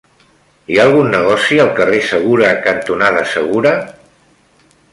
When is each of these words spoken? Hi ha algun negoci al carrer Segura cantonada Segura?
Hi 0.71 0.77
ha 0.79 0.85
algun 0.87 1.11
negoci 1.15 1.59
al 1.65 1.69
carrer 1.81 1.99
Segura 2.07 2.49
cantonada 2.65 3.25
Segura? 3.35 3.75